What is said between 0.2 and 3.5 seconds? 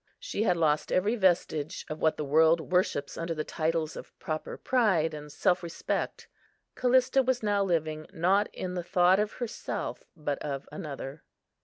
had lost every vestige of what the world worships under the